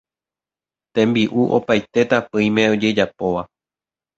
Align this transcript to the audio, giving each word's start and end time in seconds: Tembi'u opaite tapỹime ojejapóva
Tembi'u 0.95 1.43
opaite 1.57 2.01
tapỹime 2.11 2.63
ojejapóva 2.73 3.41